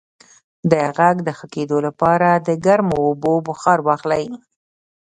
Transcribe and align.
د 0.71 0.73
غږ 0.97 1.17
د 1.27 1.29
ښه 1.37 1.45
کیدو 1.55 1.77
لپاره 1.87 2.29
د 2.47 2.49
ګرمو 2.65 2.97
اوبو 3.07 3.33
بخار 3.47 3.79
واخلئ 3.87 4.25